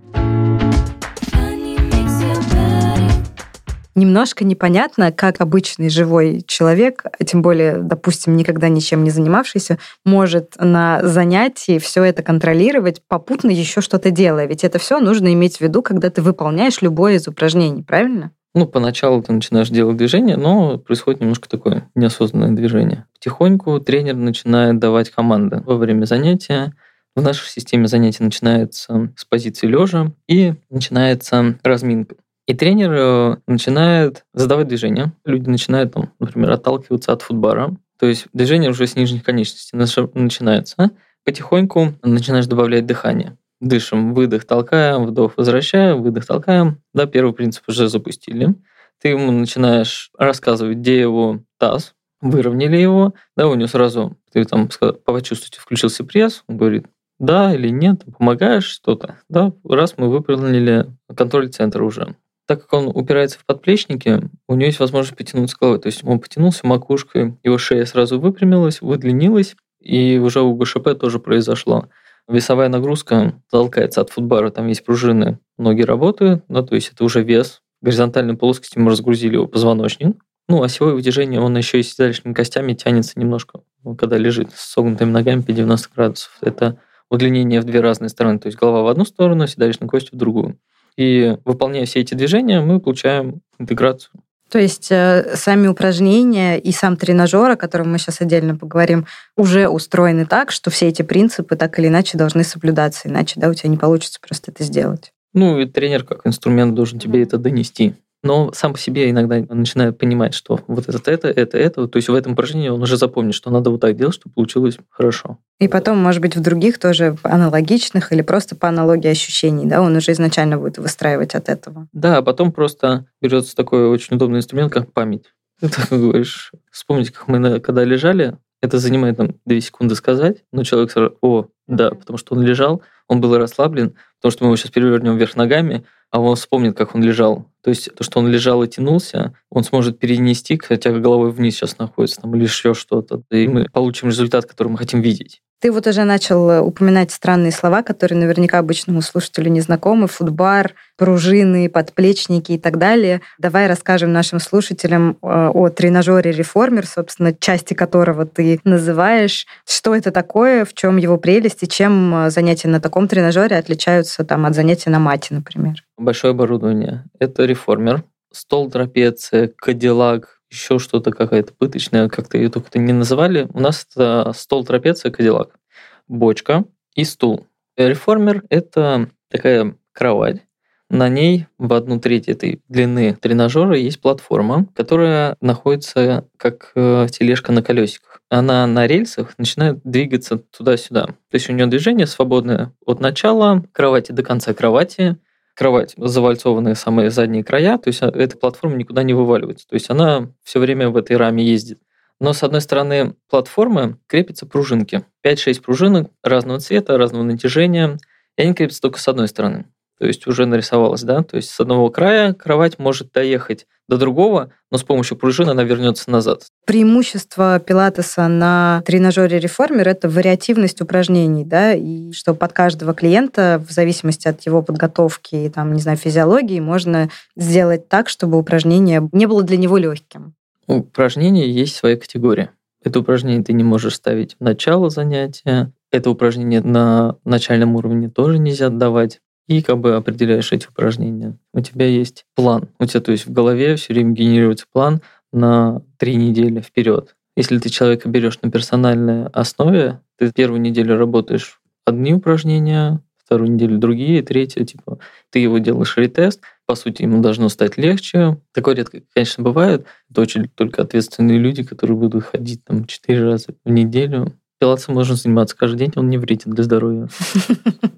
Немножко 4.00 4.44
непонятно, 4.44 5.12
как 5.12 5.42
обычный 5.42 5.90
живой 5.90 6.42
человек, 6.48 7.04
тем 7.26 7.42
более, 7.42 7.78
допустим, 7.78 8.36
никогда 8.36 8.70
ничем 8.70 9.04
не 9.04 9.12
занимавшийся, 9.12 9.78
может 10.06 10.56
на 10.58 11.02
занятии 11.04 11.78
все 11.78 12.04
это 12.04 12.24
контролировать, 12.24 13.02
попутно 13.08 13.52
еще 13.52 13.82
что-то 13.82 14.10
делая. 14.10 14.48
Ведь 14.48 14.64
это 14.64 14.80
все 14.80 15.00
нужно 15.00 15.32
иметь 15.34 15.58
в 15.58 15.62
виду, 15.62 15.82
когда 15.84 16.10
ты 16.10 16.22
выполняешь 16.22 16.82
любое 16.82 17.16
из 17.16 17.28
упражнений, 17.28 17.84
правильно? 17.84 18.32
Ну, 18.56 18.66
поначалу 18.66 19.22
ты 19.22 19.32
начинаешь 19.32 19.70
делать 19.70 19.98
движение, 19.98 20.36
но 20.36 20.80
происходит 20.80 21.22
немножко 21.22 21.48
такое 21.48 21.90
неосознанное 21.94 22.56
движение. 22.56 23.06
Потихоньку 23.14 23.80
тренер 23.80 24.16
начинает 24.16 24.80
давать 24.80 25.12
команды 25.12 25.62
во 25.66 25.78
время 25.78 26.06
занятия. 26.06 26.74
В 27.16 27.22
нашей 27.22 27.48
системе 27.48 27.88
занятий 27.88 28.24
начинается 28.24 29.14
с 29.16 29.26
позиции 29.26 29.68
лежа 29.68 30.14
и 30.28 30.56
начинается 30.70 31.60
разминка. 31.64 32.16
И 32.50 32.56
тренер 32.56 32.92
э, 32.94 33.36
начинает 33.46 34.26
задавать 34.34 34.68
движения. 34.68 35.14
Люди 35.24 35.48
начинают, 35.48 35.94
там, 35.94 36.14
например, 36.18 36.50
отталкиваться 36.50 37.14
от 37.14 37.22
футбара. 37.22 37.78
То 38.00 38.08
есть 38.08 38.26
движение 38.34 38.72
уже 38.72 38.88
с 38.88 38.96
нижних 38.96 39.24
конечностей 39.24 39.78
начинается. 39.78 40.90
Потихоньку 41.24 41.94
начинаешь 42.02 42.48
добавлять 42.48 42.88
дыхание. 42.88 43.38
Дышим, 43.62 44.16
выдох, 44.16 44.46
толкаем, 44.46 45.06
вдох, 45.06 45.34
возвращаем, 45.38 46.02
выдох, 46.02 46.26
толкаем. 46.26 46.82
Да, 46.92 47.06
первый 47.06 47.34
принцип 47.34 47.66
уже 47.68 47.88
запустили. 47.88 48.56
Ты 49.00 49.10
ему 49.10 49.32
начинаешь 49.32 50.10
рассказывать, 50.18 50.78
где 50.78 51.00
его 51.00 51.42
таз, 51.60 51.94
выровняли 52.20 52.78
его, 52.78 53.14
да, 53.38 53.48
у 53.48 53.54
него 53.54 53.68
сразу, 53.68 54.18
ты 54.34 54.44
там 54.46 54.70
почувствуете, 55.06 55.60
включился 55.60 56.04
пресс, 56.04 56.44
он 56.48 56.58
говорит, 56.58 56.88
да 57.20 57.54
или 57.54 57.70
нет, 57.70 58.06
помогаешь 58.18 58.66
что-то, 58.66 59.20
да, 59.30 59.54
раз 59.64 59.94
мы 59.98 60.10
выполнили 60.10 60.88
контроль 61.16 61.50
центра 61.50 61.84
уже 61.84 62.16
так 62.50 62.62
как 62.62 62.74
он 62.74 62.88
упирается 62.88 63.38
в 63.38 63.46
подплечники, 63.46 64.22
у 64.48 64.56
него 64.56 64.66
есть 64.66 64.80
возможность 64.80 65.16
потянуться 65.16 65.56
головой. 65.62 65.80
То 65.80 65.86
есть 65.86 66.04
он 66.04 66.20
потянулся 66.20 66.66
макушкой, 66.66 67.38
его 67.44 67.60
шея 67.60 67.86
сразу 67.86 68.20
выпрямилась, 68.20 68.82
выдлинилась, 68.82 69.56
и 69.80 70.18
уже 70.18 70.42
у 70.42 70.56
ГШП 70.56 70.98
тоже 71.00 71.20
произошло. 71.20 71.90
Весовая 72.28 72.68
нагрузка 72.70 73.40
толкается 73.52 74.02
от 74.02 74.10
футбара, 74.10 74.50
там 74.50 74.68
есть 74.68 74.84
пружины, 74.84 75.38
ноги 75.60 75.84
работают, 75.84 76.44
да, 76.50 76.64
то 76.64 76.74
есть 76.74 76.92
это 76.92 77.04
уже 77.04 77.22
вес. 77.22 77.62
В 77.84 77.86
горизонтальной 77.86 78.36
плоскости 78.36 78.80
мы 78.80 78.90
разгрузили 78.90 79.36
его 79.36 79.46
позвоночник. 79.46 80.18
Ну, 80.48 80.64
осевое 80.64 80.96
вытяжение, 80.96 81.40
он 81.40 81.56
еще 81.56 81.80
и 81.80 81.84
с 81.84 81.94
седалищными 81.94 82.34
костями 82.34 82.74
тянется 82.74 83.20
немножко, 83.20 83.62
когда 83.96 84.18
лежит 84.18 84.50
с 84.56 84.72
согнутыми 84.72 85.12
ногами 85.12 85.42
по 85.42 85.52
90 85.52 85.90
градусов. 85.96 86.36
Это 86.42 86.80
удлинение 87.12 87.62
в 87.62 87.66
две 87.66 87.80
разные 87.80 88.10
стороны, 88.10 88.40
то 88.40 88.48
есть 88.48 88.58
голова 88.58 88.82
в 88.82 88.88
одну 88.88 89.06
сторону, 89.06 89.46
седалищная 89.46 89.88
кость 89.88 90.12
в 90.12 90.16
другую. 90.16 90.58
И 90.98 91.38
выполняя 91.46 91.86
все 91.86 92.00
эти 92.02 92.14
движения, 92.14 92.62
мы 92.62 92.80
получаем 92.80 93.42
интеграцию. 93.58 94.12
То 94.50 94.58
есть 94.58 94.92
э, 94.92 95.36
сами 95.36 95.68
упражнения 95.68 96.58
и 96.58 96.72
сам 96.72 96.98
тренажер, 96.98 97.52
о 97.52 97.56
котором 97.56 97.92
мы 97.92 98.00
сейчас 98.00 98.20
отдельно 98.20 98.56
поговорим, 98.56 99.06
уже 99.38 99.68
устроены 99.68 100.26
так, 100.26 100.52
что 100.52 100.72
все 100.72 100.88
эти 100.88 101.04
принципы 101.04 101.56
так 101.56 101.78
или 101.78 101.88
иначе 101.88 102.18
должны 102.18 102.44
соблюдаться, 102.44 103.10
иначе 103.10 103.40
да, 103.40 103.50
у 103.50 103.54
тебя 103.54 103.70
не 103.70 103.78
получится 103.78 104.20
просто 104.20 104.52
это 104.52 104.64
сделать. 104.64 105.12
Ну 105.34 105.60
и 105.60 105.66
тренер 105.66 106.04
как 106.04 106.26
инструмент 106.26 106.74
должен 106.74 106.98
тебе 106.98 107.22
это 107.22 107.38
донести 107.38 107.94
но 108.22 108.52
сам 108.54 108.74
по 108.74 108.80
себе 108.80 109.10
иногда 109.10 109.38
начинает 109.50 109.98
понимать, 109.98 110.34
что 110.34 110.60
вот 110.68 110.90
это, 110.90 111.12
это, 111.12 111.28
это, 111.30 111.58
это. 111.58 111.88
То 111.88 111.98
есть 111.98 112.10
в 112.10 112.14
этом 112.14 112.34
упражнении 112.34 112.70
он 112.70 112.82
уже 112.82 112.98
запомнит, 112.98 113.34
что 113.34 113.50
надо 113.50 113.70
вот 113.70 113.82
так 113.82 113.96
делать, 113.96 114.16
чтобы 114.16 114.34
получилось 114.34 114.78
хорошо. 114.90 115.38
И 115.60 115.68
потом, 115.68 115.98
может 115.98 116.22
быть, 116.22 116.36
в 116.36 116.42
других 116.42 116.80
тоже 116.80 117.18
аналогичных 117.24 118.12
или 118.12 118.22
просто 118.22 118.56
по 118.56 118.68
аналогии 118.68 119.10
ощущений, 119.10 119.66
да, 119.66 119.82
он 119.82 119.96
уже 119.96 120.12
изначально 120.12 120.58
будет 120.58 120.78
выстраивать 120.78 121.36
от 121.36 121.50
этого. 121.50 121.88
Да, 121.94 122.18
а 122.18 122.22
потом 122.22 122.52
просто 122.52 123.06
берется 123.22 123.56
такой 123.56 123.88
очень 123.88 124.16
удобный 124.16 124.40
инструмент, 124.40 124.72
как 124.72 124.92
память. 124.92 125.34
Ты 125.62 125.70
так 125.70 125.90
говоришь, 125.90 126.52
вспомнить, 126.72 127.12
как 127.12 127.28
мы 127.28 127.60
когда 127.60 127.84
лежали, 127.84 128.38
это 128.62 128.78
занимает 128.80 129.18
нам 129.18 129.36
2 129.46 129.62
секунды 129.62 129.96
сказать, 129.96 130.44
но 130.52 130.64
человек 130.64 130.92
сразу, 130.92 131.18
о, 131.22 131.48
да, 131.68 131.92
потому 131.92 132.18
что 132.18 132.36
он 132.36 132.44
лежал, 132.44 132.82
он 133.08 133.22
был 133.22 133.38
расслаблен, 133.38 133.96
потому 134.18 134.32
что 134.32 134.44
мы 134.44 134.50
его 134.50 134.58
сейчас 134.58 134.72
перевернем 134.72 135.18
вверх 135.18 135.36
ногами, 135.36 135.86
а 136.12 136.20
он 136.20 136.36
вспомнит, 136.36 136.78
как 136.78 136.96
он 136.96 137.04
лежал. 137.04 137.46
То 137.62 137.70
есть 137.70 137.94
то, 137.94 138.04
что 138.04 138.20
он 138.20 138.28
лежал 138.28 138.64
и 138.64 138.68
тянулся, 138.68 139.34
он 139.50 139.64
сможет 139.64 140.00
перенести, 140.00 140.58
хотя 140.58 140.92
головой 140.92 141.32
вниз 141.32 141.56
сейчас 141.56 141.78
находится, 141.78 142.22
там, 142.22 142.36
или 142.36 142.44
еще 142.44 142.74
что-то. 142.74 143.22
И 143.32 143.48
мы 143.48 143.66
получим 143.66 144.08
результат, 144.08 144.46
который 144.46 144.70
мы 144.70 144.78
хотим 144.78 145.02
видеть. 145.02 145.42
Ты 145.62 145.74
вот 145.74 145.88
уже 145.88 146.06
начал 146.06 146.50
э, 146.50 146.62
упоминать 146.62 147.12
странные 147.12 147.52
слова, 147.52 147.84
которые 147.84 148.18
наверняка 148.18 148.60
обычному 148.60 149.02
слушателю 149.02 149.52
не 149.52 149.60
знакомы. 149.60 150.08
Футбар, 150.08 150.74
пружины, 150.98 151.70
подплечники 151.70 152.54
и 152.54 152.58
так 152.58 152.78
далее. 152.78 153.22
Давай 153.38 153.68
расскажем 153.68 154.14
нашим 154.14 154.40
слушателям 154.40 155.18
э, 155.22 155.50
о 155.54 155.70
тренажере 155.70 156.32
«Реформер», 156.32 156.88
собственно, 156.88 157.34
части 157.34 157.74
которого 157.74 158.26
ты 158.26 158.62
называешь. 158.64 159.48
Что 159.68 159.94
это 159.94 160.12
такое, 160.12 160.64
в 160.64 160.74
чем 160.74 160.96
его 160.96 161.18
прелесть 161.18 161.64
и 161.64 161.68
чем 161.68 162.16
э, 162.16 162.30
занятия 162.30 162.70
на 162.70 162.80
таком 162.80 163.10
тренажере 163.10 163.58
отличаются 163.58 164.24
там, 164.24 164.46
от 164.46 164.56
занятий 164.56 164.90
на 164.90 165.00
мате, 165.00 165.34
например? 165.34 165.84
Большое 165.98 166.32
оборудование. 166.32 167.04
Это 167.20 167.44
«Реформер», 167.44 168.04
стол 168.32 168.70
трапеция, 168.72 169.52
кадиллак, 169.58 170.39
еще 170.50 170.80
что-то 170.80 171.12
какая-то 171.12 171.54
пыточная, 171.54 172.10
как-то 172.10 172.38
ее 172.38 172.50
только 172.50 172.80
не 172.80 172.94
называли. 172.94 173.48
У 173.54 173.60
нас 173.60 173.88
это 173.90 174.34
стол 174.36 174.66
трапеция 174.66 175.12
Кадиллак, 175.12 175.60
бочка 176.08 176.66
и 176.96 177.04
стул. 177.04 177.48
Реформер– 177.78 178.44
это 178.50 179.10
такая 179.30 179.76
кровать. 179.94 180.42
На 180.90 181.08
ней 181.08 181.46
в 181.60 181.72
одну 181.74 182.00
треть 182.00 182.28
этой 182.28 182.62
длины 182.68 183.14
тренажера 183.14 183.78
есть 183.78 184.02
платформа, 184.02 184.66
которая 184.74 185.38
находится 185.40 186.26
как 186.36 186.72
э, 186.74 187.06
тележка 187.12 187.52
на 187.52 187.62
колесиках. 187.62 188.22
Она 188.30 188.66
на 188.66 188.88
рельсах 188.88 189.38
начинает 189.38 189.82
двигаться 189.84 190.40
туда-сюда. 190.40 191.06
То 191.06 191.34
есть 191.34 191.48
у 191.48 191.54
нее 191.54 191.68
движение 191.68 192.08
свободное 192.08 192.74
от 192.88 193.02
начала 193.02 193.64
кровати 193.72 194.12
до 194.12 194.24
конца 194.24 194.54
кровати– 194.54 195.18
кровать 195.60 195.94
завальцованные 195.98 196.74
самые 196.74 197.12
задние 197.12 197.44
края, 197.44 197.78
то 197.78 197.90
есть 197.90 198.02
а, 198.02 198.08
эта 198.08 198.38
платформа 198.38 198.78
никуда 198.78 199.04
не 199.04 199.14
вываливается. 199.14 199.68
То 199.68 199.74
есть 199.74 199.90
она 199.90 200.32
все 200.42 200.58
время 200.58 200.90
в 200.90 200.96
этой 200.96 201.18
раме 201.18 201.44
ездит. 201.44 201.80
Но 202.22 202.32
с 202.32 202.44
одной 202.44 202.62
стороны 202.62 203.16
платформы 203.30 203.98
крепятся 204.08 204.46
пружинки. 204.46 205.04
5-6 205.26 205.62
пружинок 205.62 206.12
разного 206.24 206.62
цвета, 206.62 206.98
разного 206.98 207.24
натяжения, 207.24 207.98
и 208.38 208.42
они 208.42 208.54
крепятся 208.54 208.82
только 208.82 209.00
с 209.00 209.08
одной 209.10 209.28
стороны 209.28 209.66
то 210.00 210.06
есть 210.06 210.26
уже 210.28 210.46
нарисовалась, 210.46 211.04
да, 211.04 211.24
то 211.24 211.36
есть 211.36 211.50
с 211.50 211.60
одного 211.60 211.90
края 211.90 212.34
кровать 212.34 212.80
может 212.80 213.12
доехать 213.12 213.68
до 213.90 213.98
другого, 213.98 214.52
но 214.72 214.78
с 214.78 214.84
помощью 214.84 215.18
пружины 215.18 215.50
она 215.50 215.64
вернется 215.64 216.10
назад. 216.10 216.44
Преимущество 216.66 217.60
пилатеса 217.60 218.28
на 218.28 218.82
тренажере 218.86 219.40
реформер– 219.40 219.88
это 219.90 220.08
вариативность 220.08 220.80
упражнений, 220.80 221.44
да, 221.44 221.74
и 221.74 222.12
что 222.14 222.34
под 222.34 222.54
каждого 222.54 222.94
клиента, 222.94 223.62
в 223.68 223.72
зависимости 223.72 224.28
от 224.28 224.42
его 224.46 224.62
подготовки 224.62 225.36
и, 225.36 225.50
там, 225.50 225.74
не 225.74 225.82
знаю, 225.82 225.98
физиологии, 225.98 226.60
можно 226.60 227.10
сделать 227.36 227.90
так, 227.90 228.10
чтобы 228.10 228.38
упражнение 228.38 229.10
не 229.12 229.26
было 229.26 229.44
для 229.44 229.58
него 229.58 229.78
легким. 229.78 230.36
У 230.68 230.78
упражнения 230.78 231.50
есть 231.50 231.76
своя 231.76 231.98
категория. 231.98 232.52
Это 232.84 233.00
упражнение 233.00 233.44
ты 233.44 233.54
не 233.54 233.64
можешь 233.64 233.96
ставить 233.96 234.38
в 234.40 234.44
начало 234.44 234.90
занятия, 234.90 235.74
это 235.92 236.12
упражнение 236.12 236.62
на 236.62 237.16
начальном 237.26 237.76
уровне 237.76 238.10
тоже 238.10 238.38
нельзя 238.38 238.70
давать 238.70 239.20
и 239.50 239.64
как 239.64 239.80
бы 239.80 239.96
определяешь 239.96 240.52
эти 240.52 240.68
упражнения. 240.68 241.36
У 241.54 241.60
тебя 241.60 241.88
есть 241.88 242.26
план. 242.36 242.70
У 242.80 242.86
тебя, 242.86 243.02
то 243.02 243.12
есть 243.12 243.26
в 243.26 243.34
голове 243.34 243.76
все 243.76 243.94
время 243.94 244.14
генерируется 244.14 244.68
план 244.72 245.02
на 245.34 245.82
три 245.98 246.16
недели 246.16 246.62
вперед. 246.62 247.16
Если 247.36 247.58
ты 247.58 247.70
человека 247.70 248.08
берешь 248.10 248.40
на 248.44 248.52
персональной 248.52 249.26
основе, 249.28 250.02
ты 250.18 250.32
первую 250.32 250.62
неделю 250.62 250.98
работаешь 250.98 251.60
одни 251.84 252.14
упражнения, 252.14 253.02
вторую 253.18 253.52
неделю 253.52 253.80
другие, 253.80 254.22
третью, 254.22 254.66
типа, 254.66 255.00
ты 255.32 255.40
его 255.40 255.58
делаешь 255.58 255.98
ретест, 255.98 256.42
по 256.68 256.76
сути, 256.76 257.02
ему 257.02 257.20
должно 257.22 257.50
стать 257.50 257.78
легче. 257.78 258.38
Такое 258.54 258.76
редко, 258.76 259.02
конечно, 259.16 259.44
бывает. 259.44 259.86
Это 260.12 260.22
очень 260.22 260.48
только 260.48 260.84
ответственные 260.84 261.40
люди, 261.40 261.64
которые 261.64 261.98
будут 261.98 262.26
ходить 262.26 262.64
там 262.64 262.86
четыре 262.86 263.24
раза 263.24 263.56
в 263.66 263.70
неделю. 263.72 264.39
Пилатесом 264.60 264.96
можно 264.96 265.16
заниматься 265.16 265.56
каждый 265.56 265.78
день, 265.78 265.94
он 265.96 266.10
не 266.10 266.18
вреден 266.18 266.54
для 266.54 266.64
здоровья. 266.64 267.08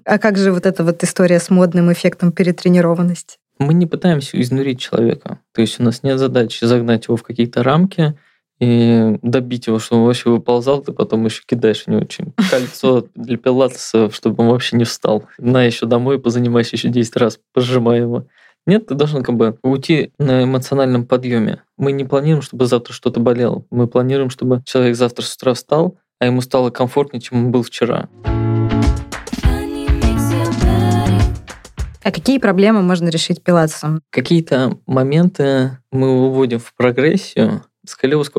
А 0.04 0.18
как 0.18 0.36
же 0.36 0.52
вот 0.52 0.66
эта 0.66 0.82
вот 0.84 1.02
история 1.04 1.38
с 1.38 1.48
модным 1.48 1.92
эффектом 1.92 2.32
перетренированности? 2.32 3.38
Мы 3.58 3.72
не 3.72 3.86
пытаемся 3.86 4.40
изнурить 4.40 4.80
человека. 4.80 5.38
То 5.52 5.60
есть 5.60 5.78
у 5.78 5.84
нас 5.84 6.02
нет 6.02 6.18
задачи 6.18 6.64
загнать 6.64 7.06
его 7.06 7.16
в 7.16 7.22
какие-то 7.22 7.62
рамки 7.62 8.18
и 8.58 9.18
добить 9.22 9.68
его, 9.68 9.78
чтобы 9.78 10.02
он 10.02 10.06
вообще 10.08 10.30
выползал, 10.30 10.82
ты 10.82 10.92
потом 10.92 11.24
еще 11.24 11.42
кидаешь 11.46 11.84
в 11.84 11.86
него 11.88 12.02
очень 12.02 12.32
кольцо 12.50 13.06
для 13.14 13.36
пилатеса, 13.36 14.10
чтобы 14.10 14.44
он 14.44 14.50
вообще 14.50 14.76
не 14.76 14.84
встал. 14.84 15.24
На 15.38 15.64
еще 15.64 15.86
домой 15.86 16.18
позанимайся 16.18 16.76
еще 16.76 16.88
10 16.88 17.16
раз, 17.16 17.38
пожимай 17.52 18.00
его. 18.00 18.26
Нет, 18.66 18.86
ты 18.86 18.94
должен 18.94 19.24
как 19.24 19.36
бы 19.36 19.58
уйти 19.62 20.12
на 20.18 20.44
эмоциональном 20.44 21.06
подъеме. 21.06 21.62
Мы 21.76 21.90
не 21.92 22.04
планируем, 22.04 22.42
чтобы 22.42 22.66
завтра 22.66 22.92
что-то 22.92 23.18
болело. 23.18 23.64
Мы 23.70 23.88
планируем, 23.88 24.30
чтобы 24.30 24.62
человек 24.64 24.94
завтра 24.94 25.24
с 25.24 25.34
утра 25.34 25.54
встал, 25.54 25.98
а 26.22 26.26
ему 26.26 26.40
стало 26.40 26.70
комфортнее, 26.70 27.20
чем 27.20 27.46
он 27.46 27.50
был 27.50 27.64
вчера. 27.64 28.08
А 32.04 32.12
какие 32.12 32.38
проблемы 32.38 32.80
можно 32.80 33.08
решить 33.08 33.42
пилатесом? 33.42 34.02
Какие-то 34.10 34.78
моменты 34.86 35.78
мы 35.90 36.20
выводим 36.20 36.60
в 36.60 36.74
прогрессию, 36.76 37.64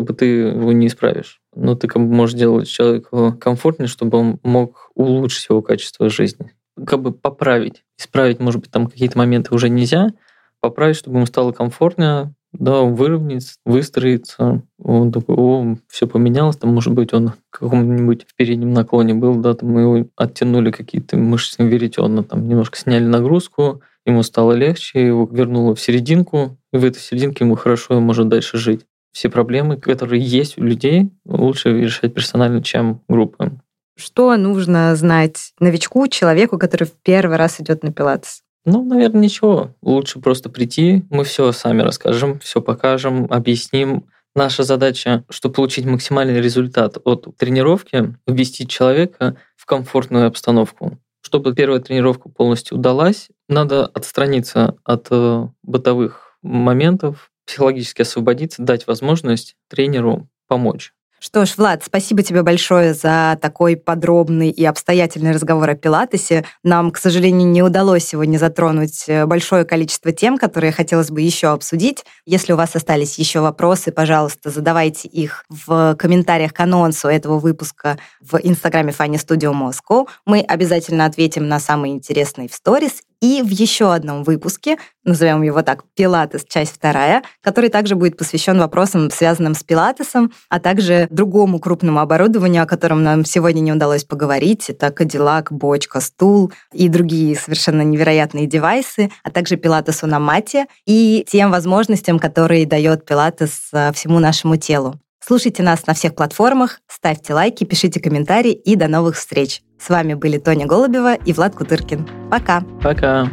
бы 0.06 0.14
ты 0.14 0.26
его 0.28 0.72
не 0.72 0.88
исправишь. 0.88 1.42
Но 1.54 1.76
ты 1.76 1.90
как 1.90 2.02
бы 2.02 2.14
можешь 2.14 2.40
делать 2.40 2.70
человеку 2.70 3.36
комфортнее, 3.38 3.90
чтобы 3.90 4.18
он 4.18 4.40
мог 4.44 4.90
улучшить 4.96 5.50
его 5.50 5.62
качество 5.62 6.10
жизни. 6.10 6.54
Как 6.88 7.02
бы 7.02 7.12
поправить. 7.12 7.84
Исправить, 8.00 8.40
может 8.40 8.62
быть, 8.62 8.72
там 8.72 8.88
какие-то 8.88 9.18
моменты 9.18 9.54
уже 9.54 9.68
нельзя, 9.68 10.14
поправить, 10.62 10.96
чтобы 10.96 11.18
ему 11.18 11.26
стало 11.26 11.52
комфортнее, 11.52 12.34
да, 12.54 12.82
выровняется, 12.82 13.56
выстроится. 13.66 14.62
Он 14.80 15.12
такой, 15.12 15.36
о, 15.36 15.76
все 15.88 16.08
поменялось, 16.08 16.58
там, 16.58 16.74
может 16.74 16.94
быть, 16.94 17.14
он 17.14 17.30
в 17.30 17.36
каком-нибудь 17.50 18.28
переднем 18.36 18.74
наклоне 18.74 19.14
был, 19.14 19.36
да, 19.36 19.54
там 19.54 19.78
его 19.78 20.08
оттянули 20.16 20.72
какие-то 20.72 21.18
мышечные 21.18 21.68
веретена, 21.68 22.24
там 22.24 22.48
немножко 22.48 22.78
сняли 22.78 23.06
нагрузку, 23.06 23.82
ему 24.06 24.24
стало 24.24 24.54
легче, 24.54 25.06
его 25.06 25.28
вернуло 25.32 25.76
в 25.76 25.82
серединку, 25.82 26.58
и 26.72 26.78
в 26.78 26.86
этой 26.86 27.00
серединке 27.00 27.44
ему 27.44 27.56
хорошо, 27.56 27.98
он 27.98 28.04
может 28.04 28.28
дальше 28.28 28.58
жить. 28.58 28.86
Все 29.12 29.30
проблемы, 29.30 29.78
которые 29.78 30.22
есть 30.24 30.58
у 30.58 30.64
людей, 30.64 31.12
лучше 31.26 31.82
решать 31.82 32.14
персонально, 32.14 32.64
чем 32.64 33.02
группы. 33.08 33.52
Что 33.96 34.36
нужно 34.38 34.96
знать 34.96 35.54
новичку, 35.60 36.08
человеку, 36.08 36.58
который 36.58 36.86
в 36.86 36.94
первый 37.04 37.38
раз 37.38 37.60
идет 37.62 37.84
на 37.84 37.94
пилатес? 37.94 38.42
Ну, 38.66 38.84
наверное, 38.84 39.22
ничего. 39.22 39.76
Лучше 39.82 40.20
просто 40.20 40.50
прийти, 40.50 41.04
мы 41.10 41.26
все 41.26 41.52
сами 41.52 41.82
расскажем, 41.82 42.40
все 42.40 42.62
покажем, 42.62 43.28
объясним. 43.30 44.06
Наша 44.36 44.64
задача, 44.64 45.26
чтобы 45.30 45.56
получить 45.56 45.86
максимальный 45.86 46.42
результат 46.42 46.98
от 47.04 47.28
тренировки, 47.38 48.16
ввести 48.26 48.68
человека 48.68 49.38
в 49.56 49.66
комфортную 49.66 50.28
обстановку. 50.28 50.98
Чтобы 51.22 51.54
первая 51.54 51.80
тренировка 51.80 52.30
полностью 52.30 52.78
удалась, 52.78 53.30
надо 53.48 53.86
отстраниться 53.86 54.76
от 54.84 55.08
э, 55.12 55.48
бытовых 55.62 56.38
моментов, 56.42 57.32
психологически 57.46 58.02
освободиться, 58.02 58.62
дать 58.64 58.88
возможность 58.88 59.56
тренеру 59.70 60.28
помочь. 60.48 60.94
Что 61.26 61.46
ж, 61.46 61.54
Влад, 61.56 61.86
спасибо 61.86 62.22
тебе 62.22 62.44
большое 62.44 62.94
за 62.94 63.40
такой 63.42 63.78
подробный 63.78 64.50
и 64.50 64.66
обстоятельный 64.66 65.32
разговор 65.32 65.70
о 65.70 65.76
пилатесе. 65.76 66.44
Нам, 66.64 66.92
к 66.92 66.98
сожалению, 66.98 67.48
не 67.48 67.64
удалось 67.64 68.04
сегодня 68.04 68.38
затронуть 68.38 69.06
э, 69.08 69.26
большое 69.26 69.64
количество 69.64 70.12
тем, 70.12 70.38
которые 70.38 70.74
хотелось 70.74 71.12
бы 71.12 71.22
еще 71.22 71.48
обсудить. 71.48 72.04
Если 72.26 72.52
у 72.52 72.58
вас 72.58 72.76
остались 72.76 73.18
еще 73.20 73.40
вопросы, 73.40 73.94
пожалуйста, 73.94 74.50
задавайте 74.50 75.08
их 75.08 75.46
в 75.48 75.96
комментариях 75.98 76.52
к 76.52 76.60
анонсу 76.60 77.08
этого 77.08 77.40
выпуска 77.40 77.98
в 78.20 78.38
инстаграме 78.44 78.92
Funny 78.92 79.16
Studio 79.16 79.54
Moscow. 79.54 80.10
Мы 80.26 80.42
обязательно 80.42 81.06
ответим 81.06 81.48
на 81.48 81.62
самые 81.62 81.94
интересные 81.94 82.50
в 82.50 82.54
сторис 82.54 83.02
и 83.24 83.42
в 83.42 83.48
еще 83.48 83.94
одном 83.94 84.24
выпуске, 84.24 84.78
назовем 85.06 85.44
его 85.44 85.62
так, 85.62 85.86
«Пилатес. 85.96 86.44
Часть 86.46 86.74
вторая», 86.74 87.24
который 87.42 87.70
также 87.70 87.96
будет 87.96 88.18
посвящен 88.18 88.60
вопросам, 88.60 89.10
связанным 89.10 89.56
с 89.56 89.64
пилатесом, 89.64 90.34
а 90.50 90.60
также 90.60 91.08
другому 91.10 91.60
крупному 91.60 92.02
оборудованию, 92.02 92.64
о 92.64 92.66
котором 92.66 93.02
нам 93.02 93.24
сегодня 93.24 93.62
не 93.62 93.72
удалось 93.72 94.04
поговорить. 94.04 94.70
Это 94.70 94.92
Кадиллак, 94.92 95.54
бочка, 95.54 96.02
стул 96.02 96.52
и 96.74 96.90
другие 96.90 97.38
совершенно 97.38 97.84
невероятные 97.84 98.46
девайсы, 98.46 99.10
а 99.24 99.32
также 99.32 99.56
пилатесу 99.56 100.06
на 100.06 100.20
мате 100.20 100.66
и 100.86 101.26
тем 101.26 101.50
возможностям, 101.50 102.20
которые 102.20 102.66
дает 102.66 103.06
пилатес 103.06 103.70
э, 103.72 103.94
всему 103.94 104.20
нашему 104.20 104.58
телу. 104.58 105.00
Слушайте 105.26 105.64
нас 105.64 105.88
на 105.88 105.94
всех 105.94 106.14
платформах, 106.16 106.82
ставьте 106.90 107.34
лайки, 107.34 107.64
пишите 107.64 108.02
комментарии 108.02 108.52
и 108.52 108.76
до 108.76 108.90
новых 108.90 109.16
встреч. 109.16 109.62
С 109.84 109.90
вами 109.90 110.14
были 110.14 110.38
Тоня 110.38 110.66
Голубева 110.66 111.16
и 111.16 111.34
Влад 111.34 111.56
Кутыркин. 111.56 112.08
Пока. 112.32 112.64
Пока. 112.82 113.30